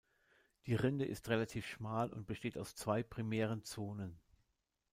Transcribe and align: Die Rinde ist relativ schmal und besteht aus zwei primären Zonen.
Die 0.65 0.73
Rinde 0.73 1.05
ist 1.05 1.29
relativ 1.29 1.63
schmal 1.67 2.11
und 2.11 2.25
besteht 2.25 2.57
aus 2.57 2.73
zwei 2.73 3.03
primären 3.03 3.61
Zonen. 3.63 4.19